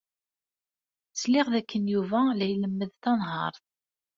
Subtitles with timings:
[1.21, 3.63] Sliɣ dakken Yuba la ilemmed tanhaṛt.